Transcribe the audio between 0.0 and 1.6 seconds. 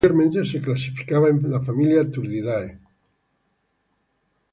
Anteriormente se clasificaba en